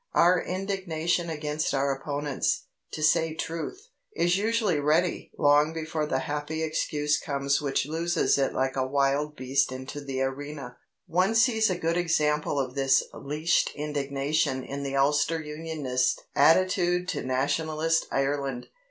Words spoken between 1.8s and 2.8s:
opponents,